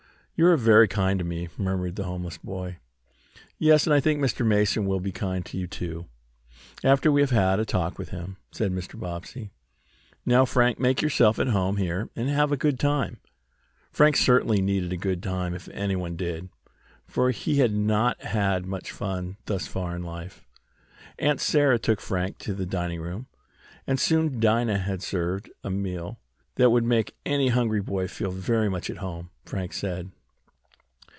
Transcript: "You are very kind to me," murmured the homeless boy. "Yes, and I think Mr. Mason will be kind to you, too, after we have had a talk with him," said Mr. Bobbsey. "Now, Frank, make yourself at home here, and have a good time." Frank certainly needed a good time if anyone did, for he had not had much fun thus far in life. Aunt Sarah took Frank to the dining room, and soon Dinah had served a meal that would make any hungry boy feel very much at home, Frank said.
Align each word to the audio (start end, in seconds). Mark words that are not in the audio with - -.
"You 0.37 0.47
are 0.47 0.57
very 0.57 0.87
kind 0.87 1.19
to 1.19 1.23
me," 1.23 1.49
murmured 1.55 1.97
the 1.97 2.05
homeless 2.05 2.39
boy. 2.39 2.77
"Yes, 3.59 3.85
and 3.85 3.93
I 3.93 3.99
think 3.99 4.19
Mr. 4.19 4.43
Mason 4.43 4.87
will 4.87 4.99
be 4.99 5.11
kind 5.11 5.45
to 5.45 5.55
you, 5.55 5.67
too, 5.67 6.07
after 6.83 7.11
we 7.11 7.21
have 7.21 7.29
had 7.29 7.59
a 7.59 7.63
talk 7.65 7.99
with 7.99 8.09
him," 8.09 8.37
said 8.51 8.71
Mr. 8.71 8.99
Bobbsey. 8.99 9.51
"Now, 10.25 10.43
Frank, 10.45 10.79
make 10.79 10.99
yourself 11.03 11.37
at 11.37 11.49
home 11.49 11.77
here, 11.77 12.09
and 12.15 12.27
have 12.27 12.51
a 12.51 12.57
good 12.57 12.79
time." 12.79 13.17
Frank 13.91 14.17
certainly 14.17 14.63
needed 14.63 14.91
a 14.91 14.97
good 14.97 15.21
time 15.21 15.53
if 15.53 15.67
anyone 15.69 16.15
did, 16.15 16.49
for 17.05 17.29
he 17.29 17.57
had 17.59 17.75
not 17.75 18.19
had 18.23 18.65
much 18.65 18.91
fun 18.91 19.37
thus 19.45 19.67
far 19.67 19.95
in 19.95 20.01
life. 20.01 20.43
Aunt 21.19 21.39
Sarah 21.39 21.77
took 21.77 22.01
Frank 22.01 22.39
to 22.39 22.55
the 22.55 22.65
dining 22.65 22.99
room, 22.99 23.27
and 23.85 23.99
soon 23.99 24.39
Dinah 24.39 24.79
had 24.79 25.03
served 25.03 25.51
a 25.63 25.69
meal 25.69 26.17
that 26.55 26.71
would 26.71 26.83
make 26.83 27.15
any 27.27 27.49
hungry 27.49 27.81
boy 27.81 28.07
feel 28.07 28.31
very 28.31 28.69
much 28.69 28.89
at 28.89 28.97
home, 28.97 29.29
Frank 29.45 29.71
said. 29.71 30.09